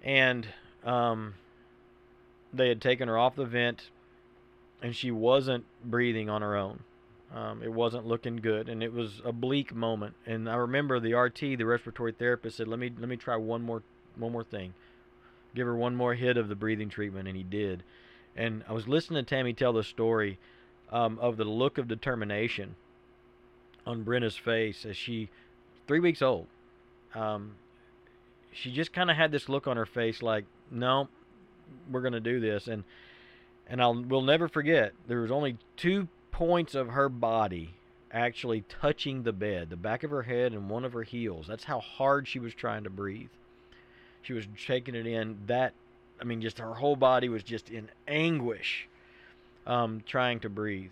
and 0.03 0.49
um, 0.83 1.35
they 2.55 2.69
had 2.69 2.81
taken 2.81 3.07
her 3.09 3.19
off 3.19 3.37
the 3.37 3.45
vent, 3.45 3.91
and 4.83 4.97
she 4.97 5.11
wasn't 5.11 5.65
breathing 5.85 6.31
on 6.31 6.41
her 6.41 6.57
own. 6.57 6.81
Um, 7.37 7.63
it 7.63 7.71
wasn't 7.71 8.07
looking 8.07 8.37
good, 8.37 8.71
and 8.71 8.83
it 8.83 8.95
was 8.95 9.21
a 9.23 9.31
bleak 9.31 9.75
moment. 9.75 10.15
And 10.25 10.49
I 10.49 10.55
remember 10.55 10.99
the 10.99 11.13
RT, 11.13 11.41
the 11.41 11.65
respiratory 11.65 12.13
therapist, 12.13 12.57
said, 12.57 12.67
"Let 12.67 12.79
me 12.79 12.91
let 12.99 13.11
me 13.11 13.17
try 13.17 13.37
one 13.37 13.61
more 13.61 13.83
one 14.15 14.33
more 14.33 14.43
thing, 14.43 14.73
give 15.55 15.67
her 15.67 15.77
one 15.77 15.95
more 15.95 16.15
hit 16.15 16.39
of 16.39 16.49
the 16.49 16.55
breathing 16.55 16.89
treatment," 16.89 17.29
and 17.29 17.37
he 17.37 17.43
did. 17.43 17.83
And 18.35 18.65
I 18.67 18.73
was 18.73 18.89
listening 18.89 19.23
to 19.23 19.29
Tammy 19.29 19.53
tell 19.53 19.75
the 19.75 19.85
story 19.85 20.39
um, 20.91 21.19
of 21.19 21.37
the 21.37 21.45
look 21.45 21.77
of 21.77 21.89
determination 21.89 22.75
on 23.87 24.03
Brenna's 24.03 24.37
face 24.37 24.87
as 24.87 24.97
she, 24.97 25.29
three 25.87 26.01
weeks 26.01 26.23
old, 26.23 26.47
um, 27.15 27.57
she 28.51 28.73
just 28.73 28.95
kind 28.95 29.11
of 29.11 29.17
had 29.17 29.31
this 29.31 29.47
look 29.51 29.67
on 29.67 29.77
her 29.77 29.85
face, 29.85 30.23
like, 30.23 30.47
"No, 30.71 31.09
we're 31.91 32.01
gonna 32.01 32.19
do 32.19 32.41
this," 32.41 32.67
and 32.67 32.83
and 33.67 33.83
I'll 33.83 34.03
we'll 34.03 34.23
never 34.23 34.49
forget. 34.49 34.95
There 35.07 35.21
was 35.21 35.31
only 35.31 35.59
two 35.77 36.09
points 36.37 36.75
of 36.75 36.89
her 36.89 37.09
body 37.09 37.73
actually 38.13 38.63
touching 38.69 39.23
the 39.23 39.33
bed, 39.33 39.71
the 39.71 39.77
back 39.77 40.03
of 40.03 40.11
her 40.11 40.21
head 40.21 40.53
and 40.53 40.69
one 40.69 40.85
of 40.85 40.93
her 40.93 41.03
heels. 41.03 41.47
That's 41.47 41.65
how 41.65 41.81
hard 41.81 42.29
she 42.29 42.39
was 42.39 42.53
trying 42.53 42.85
to 42.85 42.91
breathe. 42.91 43.31
She 44.21 44.35
was 44.35 44.47
taking 44.67 44.95
it 44.95 45.07
in. 45.07 45.39
That, 45.47 45.73
I 46.21 46.25
mean, 46.25 46.43
just 46.43 46.59
her 46.59 46.75
whole 46.75 46.95
body 46.95 47.31
was 47.31 47.43
just 47.43 47.71
in 47.71 47.89
anguish 48.07 48.87
um, 49.67 50.03
trying 50.05 50.41
to 50.41 50.51
breathe. 50.51 50.91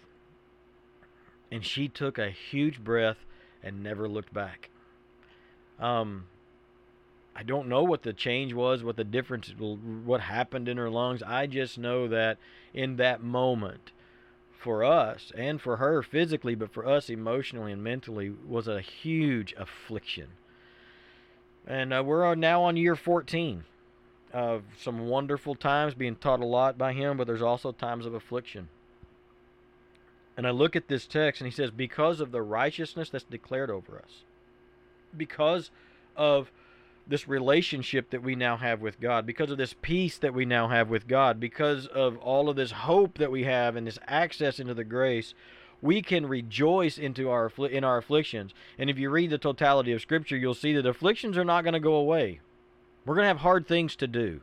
And 1.52 1.62
she 1.62 1.88
took 1.88 2.16
a 2.16 2.30
huge 2.30 2.82
breath 2.82 3.18
and 3.62 3.82
never 3.82 4.08
looked 4.08 4.32
back. 4.32 4.70
Um, 5.78 6.24
I 7.36 7.42
don't 7.42 7.68
know 7.68 7.82
what 7.82 8.02
the 8.02 8.14
change 8.14 8.54
was, 8.54 8.82
what 8.82 8.96
the 8.96 9.04
difference, 9.04 9.52
what 9.58 10.22
happened 10.22 10.70
in 10.70 10.78
her 10.78 10.88
lungs. 10.88 11.22
I 11.22 11.46
just 11.46 11.76
know 11.76 12.08
that 12.08 12.38
in 12.72 12.96
that 12.96 13.22
moment, 13.22 13.90
for 14.64 14.82
us 14.82 15.30
and 15.36 15.60
for 15.60 15.76
her 15.76 16.02
physically, 16.02 16.54
but 16.54 16.72
for 16.72 16.88
us 16.88 17.10
emotionally 17.10 17.70
and 17.70 17.84
mentally, 17.84 18.32
was 18.48 18.66
a 18.66 18.80
huge 18.80 19.54
affliction. 19.58 20.28
And 21.66 21.92
uh, 21.92 22.02
we're 22.02 22.34
now 22.34 22.62
on 22.62 22.78
year 22.78 22.96
14 22.96 23.64
of 24.32 24.62
some 24.80 25.06
wonderful 25.06 25.54
times 25.54 25.92
being 25.92 26.16
taught 26.16 26.40
a 26.40 26.46
lot 26.46 26.78
by 26.78 26.94
him, 26.94 27.18
but 27.18 27.26
there's 27.26 27.42
also 27.42 27.72
times 27.72 28.06
of 28.06 28.14
affliction. 28.14 28.70
And 30.34 30.46
I 30.46 30.50
look 30.50 30.74
at 30.74 30.88
this 30.88 31.06
text 31.06 31.42
and 31.42 31.46
he 31.46 31.54
says, 31.54 31.70
Because 31.70 32.18
of 32.18 32.32
the 32.32 32.42
righteousness 32.42 33.10
that's 33.10 33.24
declared 33.24 33.70
over 33.70 33.98
us, 33.98 34.24
because 35.14 35.70
of 36.16 36.50
this 37.06 37.28
relationship 37.28 38.10
that 38.10 38.22
we 38.22 38.34
now 38.34 38.56
have 38.56 38.80
with 38.80 39.00
God, 39.00 39.26
because 39.26 39.50
of 39.50 39.58
this 39.58 39.74
peace 39.82 40.16
that 40.18 40.34
we 40.34 40.44
now 40.44 40.68
have 40.68 40.88
with 40.88 41.06
God, 41.06 41.38
because 41.38 41.86
of 41.86 42.16
all 42.18 42.48
of 42.48 42.56
this 42.56 42.70
hope 42.70 43.18
that 43.18 43.30
we 43.30 43.44
have 43.44 43.76
and 43.76 43.86
this 43.86 43.98
access 44.06 44.58
into 44.58 44.74
the 44.74 44.84
grace, 44.84 45.34
we 45.82 46.00
can 46.00 46.26
rejoice 46.26 46.96
into 46.96 47.28
our 47.28 47.52
in 47.70 47.84
our 47.84 47.98
afflictions. 47.98 48.54
And 48.78 48.88
if 48.88 48.98
you 48.98 49.10
read 49.10 49.30
the 49.30 49.38
totality 49.38 49.92
of 49.92 50.00
Scripture, 50.00 50.36
you'll 50.36 50.54
see 50.54 50.72
that 50.74 50.86
afflictions 50.86 51.36
are 51.36 51.44
not 51.44 51.62
going 51.62 51.74
to 51.74 51.80
go 51.80 51.94
away. 51.94 52.40
We're 53.04 53.16
going 53.16 53.24
to 53.24 53.28
have 53.28 53.38
hard 53.38 53.66
things 53.66 53.94
to 53.96 54.06
do, 54.06 54.40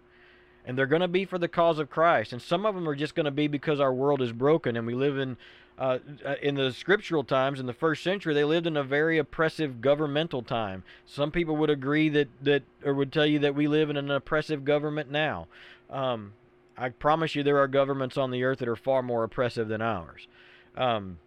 and 0.64 0.78
they're 0.78 0.86
going 0.86 1.02
to 1.02 1.08
be 1.08 1.26
for 1.26 1.40
the 1.40 1.48
cause 1.48 1.80
of 1.80 1.90
Christ. 1.90 2.32
And 2.32 2.42
some 2.42 2.66
of 2.66 2.76
them 2.76 2.88
are 2.88 2.96
just 2.96 3.16
going 3.16 3.26
to 3.26 3.32
be 3.32 3.48
because 3.48 3.80
our 3.80 3.94
world 3.94 4.22
is 4.22 4.34
broken 4.34 4.78
and 4.78 4.86
we 4.86 4.94
live 4.94 5.18
in 5.18 5.36
uh, 5.82 5.98
uh, 6.24 6.36
in 6.44 6.54
the 6.54 6.72
scriptural 6.72 7.24
times 7.24 7.60
in 7.60 7.66
the 7.66 7.74
first 7.74 8.04
century, 8.04 8.36
they 8.36 8.44
lived 8.44 8.68
in 8.68 8.78
a 8.78 8.84
very 8.84 9.18
oppressive 9.18 9.82
governmental 9.82 10.44
time. 10.44 10.84
Some 11.08 11.32
people 11.32 11.56
would 11.58 11.72
agree 11.72 12.08
that, 12.10 12.28
that 12.44 12.62
or 12.86 12.94
would 12.94 13.12
tell 13.12 13.26
you 13.26 13.40
that 13.40 13.56
we 13.56 13.68
live 13.68 13.90
in 13.90 13.98
an 13.98 14.12
oppressive 14.12 14.64
government 14.64 15.10
now. 15.10 15.48
Um, 15.90 16.34
I 16.78 16.90
promise 16.90 17.34
you, 17.34 17.42
there 17.42 17.58
are 17.58 17.68
governments 17.68 18.16
on 18.16 18.30
the 18.30 18.44
earth 18.44 18.60
that 18.60 18.68
are 18.68 18.76
far 18.76 19.02
more 19.02 19.24
oppressive 19.24 19.70
than 19.70 19.82
ours. 19.82 20.28
Um, 20.78 21.18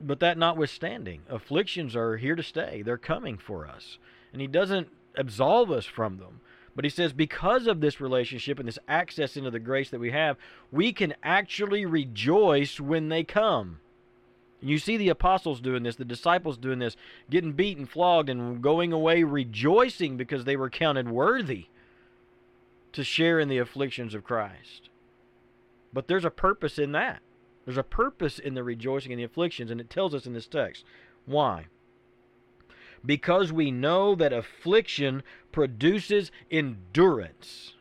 but 0.00 0.20
that 0.20 0.38
notwithstanding, 0.38 1.22
afflictions 1.28 1.96
are 1.96 2.18
here 2.18 2.36
to 2.36 2.42
stay. 2.44 2.82
They're 2.82 2.96
coming 2.96 3.36
for 3.36 3.66
us. 3.66 3.98
And 4.32 4.40
He 4.40 4.46
doesn't 4.46 4.90
absolve 5.16 5.72
us 5.72 5.86
from 5.86 6.18
them. 6.18 6.40
But 6.74 6.84
He 6.84 6.90
says, 6.90 7.12
because 7.12 7.66
of 7.66 7.80
this 7.80 8.00
relationship 8.00 8.58
and 8.58 8.66
this 8.66 8.78
access 8.88 9.36
into 9.36 9.50
the 9.50 9.60
grace 9.60 9.90
that 9.90 10.00
we 10.00 10.10
have, 10.10 10.36
we 10.72 10.92
can 10.92 11.14
actually 11.22 11.86
rejoice 11.86 12.80
when 12.80 13.08
they 13.08 13.24
come. 13.24 13.80
And 14.60 14.70
you 14.70 14.78
see 14.78 14.96
the 14.96 15.10
apostles 15.10 15.60
doing 15.60 15.82
this, 15.82 15.96
the 15.96 16.04
disciples 16.04 16.56
doing 16.56 16.78
this, 16.78 16.96
getting 17.30 17.52
beaten, 17.52 17.86
flogged, 17.86 18.28
and 18.30 18.62
going 18.62 18.92
away 18.92 19.22
rejoicing 19.22 20.16
because 20.16 20.44
they 20.44 20.56
were 20.56 20.70
counted 20.70 21.08
worthy 21.08 21.66
to 22.92 23.04
share 23.04 23.38
in 23.38 23.48
the 23.48 23.58
afflictions 23.58 24.14
of 24.14 24.24
Christ. 24.24 24.88
But 25.92 26.08
there's 26.08 26.24
a 26.24 26.30
purpose 26.30 26.78
in 26.78 26.92
that. 26.92 27.20
There's 27.64 27.76
a 27.76 27.82
purpose 27.82 28.38
in 28.38 28.54
the 28.54 28.64
rejoicing 28.64 29.12
and 29.12 29.20
the 29.20 29.24
afflictions, 29.24 29.70
and 29.70 29.80
it 29.80 29.90
tells 29.90 30.14
us 30.14 30.26
in 30.26 30.32
this 30.32 30.46
text. 30.46 30.84
Why? 31.26 31.66
Because 33.04 33.52
we 33.52 33.70
know 33.70 34.14
that 34.14 34.32
affliction 34.32 35.22
produces 35.52 36.30
endurance. 36.50 37.74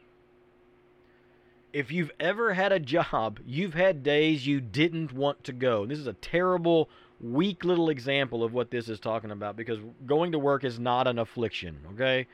If 1.72 1.92
you've 1.92 2.12
ever 2.20 2.54
had 2.54 2.72
a 2.72 2.80
job, 2.80 3.40
you've 3.46 3.74
had 3.74 4.04
days 4.04 4.46
you 4.46 4.62
didn't 4.62 5.14
want 5.14 5.44
to 5.46 5.54
go. 5.54 5.86
This 5.86 6.00
is 6.00 6.08
a 6.08 6.14
terrible, 6.14 6.90
weak 7.20 7.64
little 7.64 7.90
example 7.90 8.44
of 8.44 8.54
what 8.54 8.70
this 8.70 8.90
is 8.90 9.00
talking 9.00 9.32
about 9.32 9.56
because 9.56 9.80
going 10.06 10.34
to 10.34 10.40
work 10.40 10.64
is 10.64 10.78
not 10.78 11.08
an 11.08 11.18
affliction, 11.18 11.80
okay? 11.94 12.28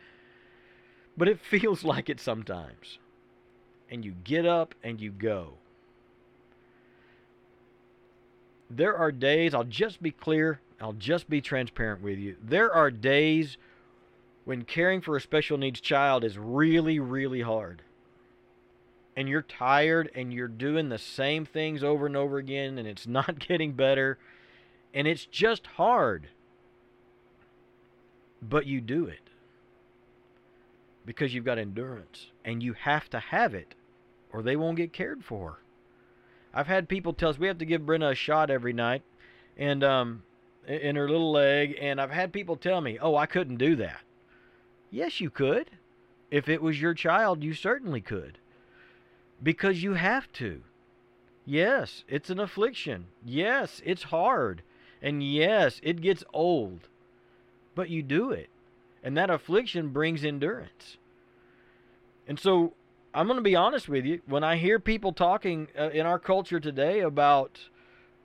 But 1.16 1.28
it 1.28 1.40
feels 1.50 1.84
like 1.84 2.10
it 2.10 2.20
sometimes. 2.20 2.98
And 3.90 4.04
you 4.04 4.14
get 4.24 4.46
up 4.46 4.76
and 4.84 5.00
you 5.00 5.12
go. 5.12 5.54
there 8.70 8.96
are 8.96 9.12
days, 9.12 9.54
I'll 9.54 9.64
just 9.64 10.02
be 10.02 10.12
clear, 10.12 10.60
I'll 10.82 10.94
just 10.94 11.30
be 11.30 11.42
transparent 11.42 12.02
with 12.02 12.18
you. 12.18 12.36
There 12.42 12.72
are 12.72 12.90
days 12.92 13.58
when 14.46 14.64
caring 14.64 15.02
for 15.02 15.16
a 15.16 15.22
special 15.22 15.58
needs 15.58 15.82
child 15.82 16.24
is 16.24 16.38
really, 16.38 17.00
really 17.00 17.42
hard. 17.42 17.82
And 19.16 19.28
you're 19.28 19.42
tired 19.42 20.10
and 20.16 20.34
you're 20.34 20.48
doing 20.48 20.90
the 20.90 20.98
same 20.98 21.46
things 21.46 21.84
over 21.84 22.06
and 22.06 22.16
over 22.16 22.38
again 22.38 22.78
and 22.78 22.88
it's 22.88 23.08
not 23.08 23.40
getting 23.40 23.74
better. 23.74 24.18
And 24.94 25.08
it's 25.08 25.26
just 25.26 25.68
hard. 25.68 26.30
But 28.42 28.66
you 28.66 28.80
do 28.80 29.06
it 29.06 29.30
because 31.06 31.34
you've 31.34 31.46
got 31.46 31.58
endurance 31.58 32.28
and 32.46 32.64
you 32.64 32.74
have 32.74 33.10
to 33.10 33.20
have 33.20 33.54
it 33.54 33.76
or 34.32 34.42
they 34.42 34.56
won't 34.56 34.78
get 34.78 34.94
cared 34.94 35.24
for. 35.24 35.60
I've 36.54 36.68
had 36.68 36.90
people 36.90 37.14
tell 37.14 37.30
us 37.30 37.38
we 37.38 37.48
have 37.48 37.58
to 37.60 37.66
give 37.66 37.82
Brenna 37.82 38.12
a 38.12 38.16
shot 38.16 38.50
every 38.50 38.74
night, 38.74 39.04
and 39.58 39.84
um, 39.84 40.24
in 40.68 40.96
her 40.96 41.10
little 41.10 41.32
leg, 41.32 41.78
and 41.80 42.00
I've 42.00 42.12
had 42.12 42.34
people 42.34 42.56
tell 42.56 42.82
me, 42.82 42.98
"Oh, 43.00 43.16
I 43.16 43.26
couldn't 43.26 43.58
do 43.58 43.76
that." 43.78 44.02
Yes, 44.92 45.20
you 45.20 45.30
could. 45.30 45.72
If 46.32 46.48
it 46.48 46.62
was 46.62 46.82
your 46.82 46.94
child, 46.94 47.44
you 47.44 47.54
certainly 47.54 48.02
could. 48.02 48.38
Because 49.42 49.84
you 49.84 49.94
have 49.94 50.32
to. 50.34 50.62
Yes, 51.46 52.04
it's 52.08 52.30
an 52.30 52.40
affliction. 52.40 53.08
Yes, 53.26 53.82
it's 53.84 54.04
hard. 54.04 54.62
And 55.02 55.24
yes, 55.24 55.80
it 55.82 56.02
gets 56.02 56.24
old. 56.34 56.88
But 57.74 57.90
you 57.90 58.04
do 58.04 58.32
it. 58.32 58.50
And 59.04 59.18
that 59.18 59.30
affliction 59.30 59.90
brings 59.90 60.24
endurance. 60.24 60.98
And 62.28 62.40
so 62.40 62.74
I'm 63.14 63.26
going 63.26 63.38
to 63.38 63.44
be 63.44 63.56
honest 63.56 63.90
with 63.90 64.06
you. 64.06 64.22
When 64.28 64.44
I 64.44 64.58
hear 64.58 64.80
people 64.80 65.14
talking 65.14 65.70
uh, 65.78 65.90
in 65.90 66.06
our 66.06 66.20
culture 66.20 66.60
today 66.60 67.00
about 67.00 67.60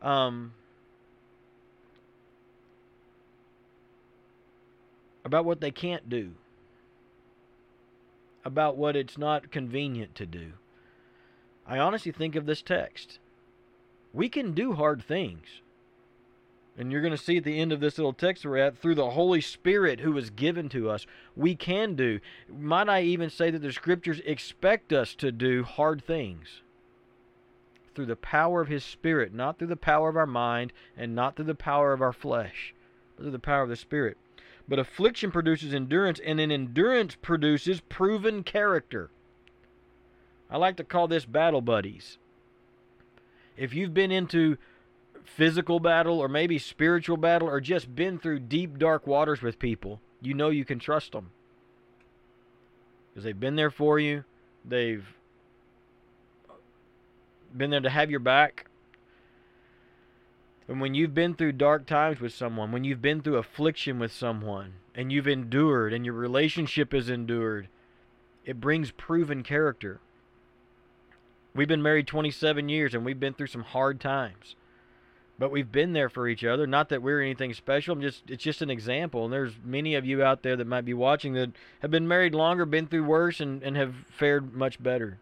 um, 0.02 0.52
about 5.24 5.44
what 5.44 5.60
they 5.60 5.70
can't 5.70 6.08
do, 6.08 6.32
about 8.44 8.76
what 8.76 8.96
it's 8.96 9.16
not 9.18 9.50
convenient 9.50 10.14
to 10.16 10.26
do, 10.26 10.52
I 11.66 11.78
honestly 11.78 12.12
think 12.12 12.36
of 12.36 12.46
this 12.46 12.62
text. 12.62 13.18
We 14.12 14.28
can 14.28 14.52
do 14.52 14.74
hard 14.74 15.02
things 15.02 15.62
and 16.76 16.90
you're 16.90 17.00
going 17.00 17.16
to 17.16 17.22
see 17.22 17.36
at 17.36 17.44
the 17.44 17.58
end 17.58 17.72
of 17.72 17.80
this 17.80 17.98
little 17.98 18.12
text 18.12 18.44
we're 18.44 18.58
at, 18.58 18.78
through 18.78 18.96
the 18.96 19.10
Holy 19.10 19.40
Spirit 19.40 20.00
who 20.00 20.12
was 20.12 20.30
given 20.30 20.68
to 20.70 20.90
us, 20.90 21.06
we 21.36 21.54
can 21.54 21.94
do. 21.94 22.20
Might 22.48 22.88
I 22.88 23.02
even 23.02 23.30
say 23.30 23.50
that 23.50 23.60
the 23.60 23.72
Scriptures 23.72 24.20
expect 24.24 24.92
us 24.92 25.14
to 25.16 25.30
do 25.30 25.62
hard 25.62 26.04
things? 26.04 26.62
Through 27.94 28.06
the 28.06 28.16
power 28.16 28.60
of 28.60 28.68
His 28.68 28.82
Spirit, 28.82 29.32
not 29.32 29.58
through 29.58 29.68
the 29.68 29.76
power 29.76 30.08
of 30.08 30.16
our 30.16 30.26
mind 30.26 30.72
and 30.96 31.14
not 31.14 31.36
through 31.36 31.44
the 31.44 31.54
power 31.54 31.92
of 31.92 32.02
our 32.02 32.12
flesh, 32.12 32.74
but 33.14 33.22
through 33.22 33.30
the 33.30 33.38
power 33.38 33.62
of 33.62 33.68
the 33.68 33.76
Spirit. 33.76 34.16
But 34.66 34.78
affliction 34.78 35.30
produces 35.30 35.74
endurance, 35.74 36.20
and 36.24 36.38
then 36.38 36.50
endurance 36.50 37.16
produces 37.20 37.80
proven 37.80 38.42
character. 38.42 39.10
I 40.50 40.56
like 40.56 40.76
to 40.76 40.84
call 40.84 41.08
this 41.08 41.24
battle 41.24 41.60
buddies. 41.60 42.18
If 43.56 43.74
you've 43.74 43.94
been 43.94 44.10
into 44.10 44.56
physical 45.22 45.80
battle 45.80 46.18
or 46.18 46.28
maybe 46.28 46.58
spiritual 46.58 47.16
battle 47.16 47.48
or 47.48 47.60
just 47.60 47.94
been 47.94 48.18
through 48.18 48.40
deep, 48.40 48.78
dark 48.78 49.06
waters 49.06 49.42
with 49.42 49.58
people, 49.58 50.00
you 50.20 50.34
know 50.34 50.50
you 50.50 50.64
can 50.64 50.78
trust 50.78 51.12
them. 51.12 51.30
Because 53.10 53.24
they've 53.24 53.38
been 53.38 53.56
there 53.56 53.70
for 53.70 53.98
you, 53.98 54.24
they've 54.64 55.06
been 57.56 57.70
there 57.70 57.80
to 57.80 57.90
have 57.90 58.10
your 58.10 58.20
back. 58.20 58.66
And 60.66 60.80
when 60.80 60.94
you've 60.94 61.14
been 61.14 61.34
through 61.34 61.52
dark 61.52 61.86
times 61.86 62.20
with 62.20 62.32
someone, 62.32 62.72
when 62.72 62.84
you've 62.84 63.02
been 63.02 63.20
through 63.20 63.36
affliction 63.36 63.98
with 63.98 64.12
someone, 64.12 64.74
and 64.94 65.12
you've 65.12 65.28
endured, 65.28 65.92
and 65.92 66.04
your 66.04 66.14
relationship 66.14 66.92
has 66.92 67.08
endured, 67.08 67.68
it 68.44 68.60
brings 68.60 68.90
proven 68.90 69.42
character. 69.42 70.00
We've 71.54 71.68
been 71.68 71.82
married 71.82 72.06
27 72.06 72.68
years, 72.68 72.94
and 72.94 73.04
we've 73.04 73.20
been 73.20 73.34
through 73.34 73.48
some 73.48 73.62
hard 73.62 74.00
times 74.00 74.56
but 75.38 75.50
we've 75.50 75.72
been 75.72 75.92
there 75.92 76.08
for 76.08 76.28
each 76.28 76.44
other. 76.44 76.66
Not 76.66 76.88
that 76.90 77.02
we're 77.02 77.20
anything 77.20 77.54
special. 77.54 77.94
I'm 77.94 78.00
just 78.00 78.22
it's 78.28 78.42
just 78.42 78.62
an 78.62 78.70
example. 78.70 79.24
And 79.24 79.32
there's 79.32 79.54
many 79.64 79.94
of 79.94 80.04
you 80.04 80.22
out 80.22 80.42
there 80.42 80.56
that 80.56 80.66
might 80.66 80.84
be 80.84 80.94
watching 80.94 81.34
that 81.34 81.50
have 81.80 81.90
been 81.90 82.06
married 82.06 82.34
longer, 82.34 82.64
been 82.64 82.86
through 82.86 83.04
worse, 83.04 83.40
and, 83.40 83.62
and 83.62 83.76
have 83.76 83.94
fared 84.08 84.54
much 84.54 84.82
better. 84.82 85.18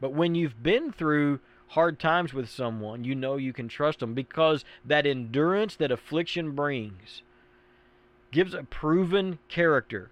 But 0.00 0.12
when 0.12 0.34
you've 0.34 0.62
been 0.62 0.92
through 0.92 1.40
hard 1.70 2.00
times 2.00 2.34
with 2.34 2.48
someone, 2.48 3.04
you 3.04 3.14
know 3.14 3.36
you 3.36 3.52
can 3.52 3.68
trust 3.68 4.00
them 4.00 4.12
because 4.12 4.64
that 4.84 5.06
endurance 5.06 5.76
that 5.76 5.92
affliction 5.92 6.52
brings 6.52 7.22
gives 8.32 8.54
a 8.54 8.64
proven 8.64 9.38
character. 9.48 10.10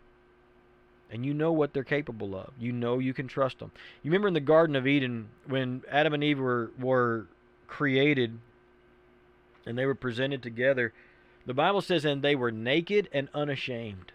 And 1.10 1.24
you 1.24 1.32
know 1.32 1.52
what 1.52 1.72
they're 1.72 1.84
capable 1.84 2.36
of. 2.36 2.50
You 2.60 2.70
know 2.70 2.98
you 2.98 3.14
can 3.14 3.28
trust 3.28 3.58
them. 3.58 3.72
You 4.02 4.10
remember 4.10 4.28
in 4.28 4.34
the 4.34 4.40
Garden 4.40 4.76
of 4.76 4.86
Eden 4.86 5.30
when 5.46 5.82
Adam 5.90 6.14
and 6.14 6.22
Eve 6.22 6.38
were, 6.38 6.70
were 6.78 7.26
created 7.66 8.38
and 9.66 9.76
they 9.76 9.86
were 9.86 9.94
presented 9.94 10.42
together. 10.42 10.92
The 11.46 11.54
Bible 11.54 11.80
says, 11.80 12.04
and 12.04 12.22
they 12.22 12.36
were 12.36 12.52
naked 12.52 13.08
and 13.12 13.28
unashamed. 13.34 14.12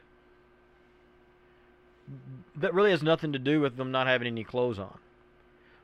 That 2.55 2.73
really 2.73 2.91
has 2.91 3.01
nothing 3.01 3.33
to 3.33 3.39
do 3.39 3.59
with 3.59 3.75
them 3.75 3.91
not 3.91 4.07
having 4.07 4.27
any 4.27 4.43
clothes 4.43 4.77
on. 4.77 4.99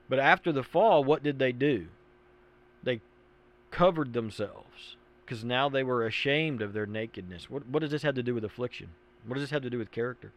But 0.10 0.20
after 0.20 0.52
the 0.52 0.64
fall, 0.64 1.04
what 1.04 1.24
did 1.24 1.40
they 1.40 1.52
do? 1.52 1.88
They 2.84 3.00
covered 3.72 4.14
themselves 4.14 4.96
because 5.24 5.44
now 5.44 5.70
they 5.70 5.84
were 5.84 6.06
ashamed 6.06 6.62
of 6.62 6.74
their 6.74 6.88
nakedness. 6.88 7.50
What, 7.50 7.68
what 7.68 7.82
does 7.82 7.92
this 7.92 8.02
have 8.02 8.16
to 8.16 8.24
do 8.24 8.34
with 8.34 8.44
affliction? 8.44 8.90
What 9.26 9.36
does 9.36 9.44
this 9.44 9.52
have 9.52 9.62
to 9.62 9.70
do 9.70 9.78
with 9.78 9.92
character? 9.92 10.32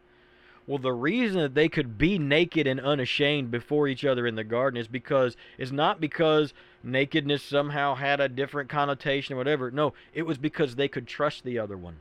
Well, 0.67 0.79
the 0.79 0.93
reason 0.93 1.41
that 1.41 1.55
they 1.55 1.69
could 1.69 1.99
be 1.99 2.19
naked 2.19 2.67
and 2.67 2.79
unashamed 2.79 3.51
before 3.51 3.89
each 3.89 4.05
other 4.05 4.27
in 4.27 4.37
the 4.37 4.45
garden 4.45 4.79
is 4.79 4.87
because 4.87 5.37
it's 5.59 5.73
not 5.73 6.01
because 6.01 6.55
nakedness 6.85 7.43
somehow 7.43 7.97
had 7.97 8.21
a 8.21 8.29
different 8.29 8.69
connotation 8.69 9.35
or 9.35 9.39
whatever. 9.39 9.71
No, 9.71 9.93
it 10.15 10.23
was 10.23 10.39
because 10.39 10.77
they 10.77 10.89
could 10.89 11.09
trust 11.09 11.43
the 11.43 11.59
other 11.59 11.77
one. 11.77 11.97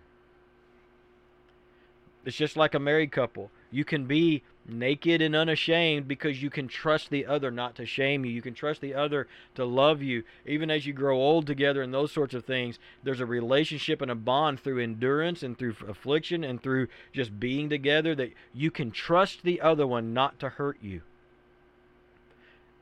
It's 2.23 2.37
just 2.37 2.55
like 2.55 2.75
a 2.75 2.79
married 2.79 3.11
couple. 3.11 3.49
You 3.71 3.85
can 3.85 4.05
be 4.05 4.43
naked 4.67 5.21
and 5.21 5.35
unashamed 5.35 6.07
because 6.07 6.43
you 6.43 6.49
can 6.49 6.67
trust 6.67 7.09
the 7.09 7.25
other 7.25 7.49
not 7.49 7.75
to 7.75 7.85
shame 7.85 8.25
you. 8.25 8.31
You 8.31 8.41
can 8.41 8.53
trust 8.53 8.81
the 8.81 8.93
other 8.93 9.27
to 9.55 9.65
love 9.65 10.01
you. 10.01 10.23
Even 10.45 10.69
as 10.69 10.85
you 10.85 10.93
grow 10.93 11.17
old 11.17 11.47
together 11.47 11.81
and 11.81 11.93
those 11.93 12.11
sorts 12.11 12.33
of 12.33 12.45
things, 12.45 12.77
there's 13.03 13.19
a 13.19 13.25
relationship 13.25 14.01
and 14.01 14.11
a 14.11 14.15
bond 14.15 14.59
through 14.59 14.79
endurance 14.79 15.41
and 15.41 15.57
through 15.57 15.75
affliction 15.87 16.43
and 16.43 16.61
through 16.61 16.87
just 17.13 17.39
being 17.39 17.69
together 17.69 18.13
that 18.15 18.33
you 18.53 18.69
can 18.69 18.91
trust 18.91 19.43
the 19.43 19.61
other 19.61 19.87
one 19.87 20.13
not 20.13 20.39
to 20.39 20.49
hurt 20.49 20.77
you. 20.81 21.01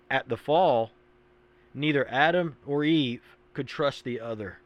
At 0.10 0.28
the 0.28 0.38
fall, 0.38 0.92
neither 1.74 2.08
Adam 2.10 2.58
or 2.66 2.84
Eve 2.84 3.38
could 3.54 3.68
trust 3.68 4.04
the 4.04 4.20
other 4.20 4.58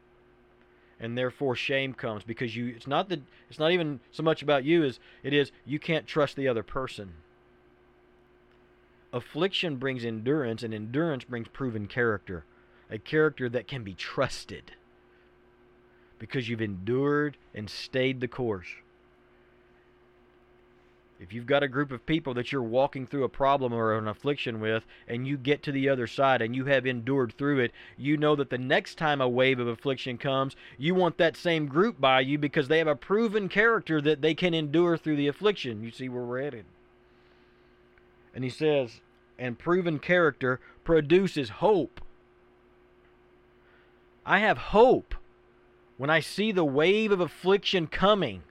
and 1.00 1.16
therefore 1.16 1.56
shame 1.56 1.92
comes 1.92 2.22
because 2.24 2.54
you 2.54 2.68
it's 2.68 2.86
not 2.86 3.08
that 3.08 3.20
it's 3.50 3.58
not 3.58 3.72
even 3.72 4.00
so 4.10 4.22
much 4.22 4.42
about 4.42 4.64
you 4.64 4.84
as 4.84 5.00
it 5.22 5.32
is 5.32 5.52
you 5.64 5.78
can't 5.78 6.06
trust 6.06 6.36
the 6.36 6.48
other 6.48 6.62
person 6.62 7.14
affliction 9.14 9.76
brings 9.76 10.04
endurance, 10.04 10.62
and 10.62 10.74
endurance 10.74 11.24
brings 11.24 11.48
proven 11.48 11.86
character. 11.86 12.44
A 12.90 12.98
character 12.98 13.48
that 13.48 13.68
can 13.68 13.82
be 13.82 13.94
trusted 13.94 14.72
because 16.18 16.48
you've 16.48 16.60
endured 16.60 17.36
and 17.54 17.70
stayed 17.70 18.20
the 18.20 18.28
course. 18.28 18.68
If 21.24 21.32
you've 21.32 21.46
got 21.46 21.62
a 21.62 21.68
group 21.68 21.90
of 21.90 22.04
people 22.04 22.34
that 22.34 22.52
you're 22.52 22.62
walking 22.62 23.06
through 23.06 23.24
a 23.24 23.30
problem 23.30 23.72
or 23.72 23.96
an 23.96 24.08
affliction 24.08 24.60
with, 24.60 24.84
and 25.08 25.26
you 25.26 25.38
get 25.38 25.62
to 25.62 25.72
the 25.72 25.88
other 25.88 26.06
side 26.06 26.42
and 26.42 26.54
you 26.54 26.66
have 26.66 26.84
endured 26.84 27.32
through 27.32 27.60
it, 27.60 27.72
you 27.96 28.18
know 28.18 28.36
that 28.36 28.50
the 28.50 28.58
next 28.58 28.98
time 28.98 29.22
a 29.22 29.28
wave 29.28 29.58
of 29.58 29.66
affliction 29.66 30.18
comes, 30.18 30.54
you 30.76 30.94
want 30.94 31.16
that 31.16 31.34
same 31.34 31.66
group 31.66 31.98
by 31.98 32.20
you 32.20 32.36
because 32.36 32.68
they 32.68 32.76
have 32.76 32.86
a 32.86 32.94
proven 32.94 33.48
character 33.48 34.02
that 34.02 34.20
they 34.20 34.34
can 34.34 34.52
endure 34.52 34.98
through 34.98 35.16
the 35.16 35.26
affliction. 35.26 35.82
You 35.82 35.90
see 35.90 36.10
where 36.10 36.24
we're 36.24 36.42
headed. 36.42 36.66
And 38.34 38.44
he 38.44 38.50
says, 38.50 39.00
and 39.38 39.58
proven 39.58 40.00
character 40.00 40.60
produces 40.84 41.48
hope. 41.48 42.02
I 44.26 44.40
have 44.40 44.58
hope 44.58 45.14
when 45.96 46.10
I 46.10 46.20
see 46.20 46.52
the 46.52 46.66
wave 46.66 47.12
of 47.12 47.20
affliction 47.20 47.86
coming 47.86 48.42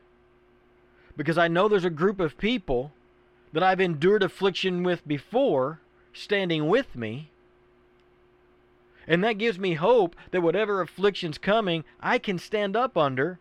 because 1.16 1.38
I 1.38 1.48
know 1.48 1.68
there's 1.68 1.86
a 1.86 1.90
group 1.90 2.20
of 2.20 2.38
people 2.38 2.92
that 3.52 3.64
I've 3.64 3.80
endured 3.80 4.24
affliction 4.24 4.84
with 4.84 5.08
before 5.08 5.80
standing 6.12 6.68
with 6.68 6.96
me. 6.96 7.30
And 9.08 9.24
that 9.24 9.38
gives 9.38 9.60
me 9.60 9.76
hope 9.76 10.16
that 10.32 10.42
whatever 10.42 10.82
affliction's 10.82 11.38
coming, 11.38 11.84
I 12.02 12.18
can 12.18 12.40
stand 12.40 12.76
up 12.76 12.98
under, 12.98 13.40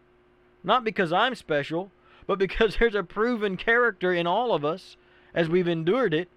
not 0.65 0.85
because 0.85 1.13
I'm 1.13 1.35
special, 1.35 1.91
but 2.27 2.39
because 2.39 2.77
there's 2.81 2.95
a 2.95 3.03
proven 3.03 3.57
character 3.57 4.13
in 4.13 4.27
all 4.27 4.55
of 4.55 4.65
us 4.65 4.97
as 5.35 5.49
we've 5.49 5.69
endured 5.69 6.15
it. 6.15 6.29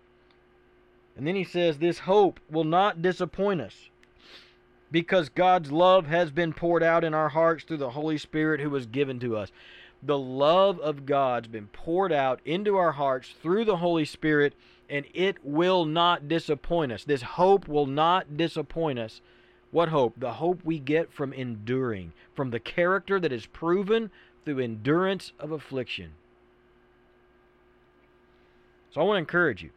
And 1.18 1.26
then 1.26 1.36
he 1.36 1.44
says, 1.44 1.78
This 1.78 2.00
hope 2.00 2.40
will 2.50 2.64
not 2.64 3.02
disappoint 3.02 3.62
us 3.62 3.90
because 4.92 5.30
God's 5.30 5.72
love 5.72 6.06
has 6.06 6.32
been 6.32 6.54
poured 6.54 6.84
out 6.84 7.04
in 7.04 7.14
our 7.14 7.30
hearts 7.30 7.64
through 7.64 7.78
the 7.78 7.92
Holy 7.92 8.18
Spirit 8.18 8.62
who 8.62 8.70
was 8.70 8.86
given 8.86 9.20
to 9.20 9.36
us 9.36 9.52
the 10.04 10.18
love 10.18 10.80
of 10.80 11.06
God's 11.06 11.48
been 11.48 11.68
poured 11.68 12.12
out 12.12 12.40
into 12.46 12.78
our 12.78 12.92
hearts 12.92 13.34
through 13.42 13.66
the 13.66 13.78
Holy 13.78 14.06
Spirit, 14.06 14.54
and 14.90 15.06
it 15.14 15.38
will 15.44 15.86
not 15.86 16.28
disappoint 16.28 16.92
us. 16.92 17.04
This 17.04 17.22
hope 17.22 17.68
will 17.68 17.88
not 17.88 18.38
disappoint 18.38 19.00
us. 19.00 19.22
What 19.72 19.90
hope? 19.90 20.14
The 20.18 20.34
hope 20.34 20.62
we 20.64 20.80
get 20.80 21.12
from 21.12 21.34
enduring, 21.34 22.14
from 22.36 22.52
the 22.52 22.60
character 22.60 23.20
that 23.20 23.32
is 23.32 23.46
proven 23.48 24.12
through 24.46 24.60
endurance 24.60 25.34
of 25.40 25.52
affliction. 25.52 26.12
So 28.92 29.02
I 29.02 29.04
want 29.04 29.16
to 29.16 29.20
encourage 29.20 29.64
you. 29.64 29.72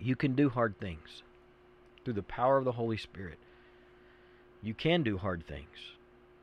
You 0.00 0.16
can 0.16 0.34
do 0.34 0.48
hard 0.48 0.80
things 0.80 1.22
through 2.04 2.14
the 2.14 2.22
power 2.22 2.58
of 2.58 2.64
the 2.64 2.72
Holy 2.72 2.96
Spirit. 2.96 3.38
You 4.62 4.74
can 4.74 5.02
do 5.02 5.18
hard 5.18 5.46
things. 5.46 5.78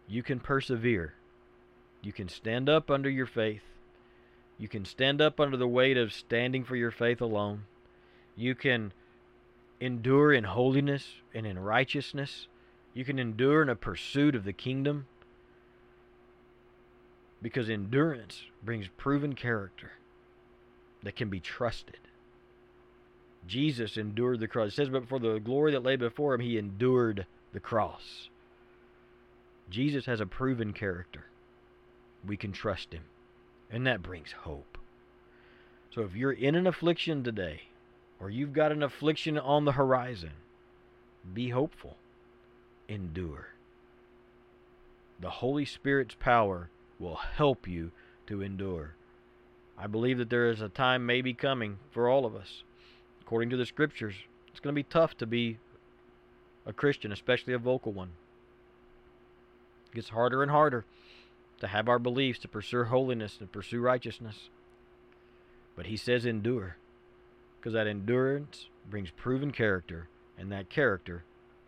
You 0.07 0.23
can 0.23 0.39
persevere. 0.39 1.13
You 2.01 2.13
can 2.13 2.29
stand 2.29 2.69
up 2.69 2.89
under 2.89 3.09
your 3.09 3.25
faith. 3.25 3.63
You 4.57 4.67
can 4.67 4.85
stand 4.85 5.21
up 5.21 5.39
under 5.39 5.57
the 5.57 5.67
weight 5.67 5.97
of 5.97 6.13
standing 6.13 6.63
for 6.63 6.75
your 6.75 6.91
faith 6.91 7.21
alone. 7.21 7.63
You 8.35 8.55
can 8.55 8.93
endure 9.79 10.33
in 10.33 10.45
holiness 10.45 11.21
and 11.33 11.45
in 11.45 11.59
righteousness. 11.59 12.47
You 12.93 13.05
can 13.05 13.19
endure 13.19 13.61
in 13.61 13.69
a 13.69 13.75
pursuit 13.75 14.35
of 14.35 14.43
the 14.43 14.53
kingdom. 14.53 15.07
Because 17.41 17.69
endurance 17.69 18.43
brings 18.63 18.87
proven 18.97 19.33
character 19.33 19.91
that 21.03 21.15
can 21.15 21.29
be 21.29 21.39
trusted. 21.39 21.99
Jesus 23.47 23.95
endured 23.95 24.41
the 24.41 24.47
cross. 24.47 24.69
It 24.69 24.75
says, 24.75 24.89
but 24.89 25.07
for 25.07 25.19
the 25.19 25.39
glory 25.39 25.71
that 25.71 25.83
lay 25.83 25.95
before 25.95 26.33
him, 26.33 26.41
he 26.41 26.57
endured 26.57 27.25
the 27.53 27.61
cross. 27.61 28.29
Jesus 29.69 30.05
has 30.05 30.19
a 30.19 30.25
proven 30.25 30.73
character 30.73 31.25
we 32.25 32.37
can 32.37 32.51
trust 32.51 32.93
Him. 32.93 33.03
And 33.71 33.85
that 33.85 34.01
brings 34.01 34.31
hope. 34.31 34.77
So 35.93 36.01
if 36.01 36.15
you're 36.15 36.31
in 36.31 36.55
an 36.55 36.67
affliction 36.67 37.23
today, 37.23 37.63
or 38.19 38.29
you've 38.29 38.53
got 38.53 38.71
an 38.71 38.83
affliction 38.83 39.37
on 39.37 39.65
the 39.65 39.73
horizon, 39.73 40.31
be 41.33 41.49
hopeful. 41.49 41.97
Endure. 42.87 43.49
The 45.19 45.29
Holy 45.29 45.65
Spirit's 45.65 46.15
power 46.19 46.69
will 46.99 47.15
help 47.15 47.67
you 47.67 47.91
to 48.27 48.41
endure. 48.41 48.95
I 49.77 49.87
believe 49.87 50.17
that 50.17 50.29
there 50.29 50.49
is 50.49 50.61
a 50.61 50.69
time 50.69 51.05
maybe 51.05 51.33
coming 51.33 51.79
for 51.91 52.09
all 52.09 52.25
of 52.25 52.35
us. 52.35 52.63
According 53.21 53.49
to 53.51 53.57
the 53.57 53.65
scriptures, 53.65 54.15
it's 54.47 54.59
going 54.59 54.73
to 54.73 54.79
be 54.79 54.83
tough 54.83 55.15
to 55.17 55.25
be 55.25 55.57
a 56.65 56.73
Christian, 56.73 57.11
especially 57.11 57.53
a 57.53 57.59
vocal 57.59 57.91
one. 57.91 58.11
It 59.91 59.95
gets 59.95 60.09
harder 60.09 60.41
and 60.41 60.51
harder 60.51 60.85
to 61.59 61.67
have 61.67 61.87
our 61.87 61.99
beliefs, 61.99 62.39
to 62.39 62.47
pursue 62.47 62.85
holiness, 62.85 63.37
to 63.37 63.45
pursue 63.45 63.81
righteousness. 63.81 64.49
But 65.75 65.85
he 65.85 65.97
says 65.97 66.25
endure, 66.25 66.77
because 67.59 67.73
that 67.73 67.87
endurance 67.87 68.67
brings 68.89 69.11
proven 69.11 69.51
character, 69.51 70.07
and 70.37 70.51
that 70.51 70.69
character 70.69 71.23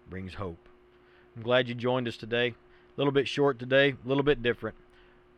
brings 0.10 0.36
hope. 0.36 0.70
I'm 1.36 1.44
glad 1.44 1.70
you 1.70 1.76
joined 1.76 2.08
us 2.08 2.18
today. 2.18 2.48
A 2.50 2.56
little 2.98 3.14
bit 3.14 3.28
short 3.28 3.58
today, 3.58 3.92
a 3.92 4.08
little 4.08 4.24
bit 4.24 4.44
different. 4.44 4.76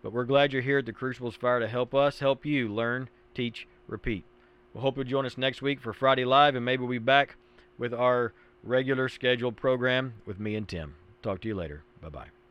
But 0.02 0.12
we're 0.12 0.26
glad 0.26 0.52
you're 0.52 0.62
here 0.62 0.80
at 0.80 0.86
the 0.86 0.92
Crucibles 0.92 1.36
Fire 1.36 1.60
to 1.60 1.68
help 1.68 1.94
us, 1.94 2.20
help 2.20 2.46
you 2.46 2.68
learn, 2.68 3.10
teach, 3.34 3.68
repeat. 3.88 4.26
We'll 4.74 4.82
hope 4.82 4.98
you'll 4.98 5.06
join 5.06 5.26
us 5.26 5.38
next 5.38 5.62
week 5.62 5.80
for 5.80 5.94
Friday 5.94 6.26
Live, 6.26 6.56
and 6.56 6.66
maybe 6.66 6.82
we'll 6.82 6.90
be 6.90 6.98
back 6.98 7.36
with 7.78 7.94
our 7.94 8.34
regular 8.64 9.08
scheduled 9.08 9.56
program 9.56 10.16
with 10.26 10.40
me 10.40 10.56
and 10.56 10.68
Tim. 10.68 10.96
Talk 11.22 11.42
to 11.42 11.48
you 11.48 11.56
later. 11.56 11.84
Bye 12.02 12.10
bye. 12.10 12.43